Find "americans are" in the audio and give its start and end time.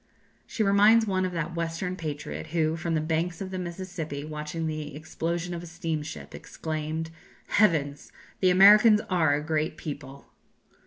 8.49-9.35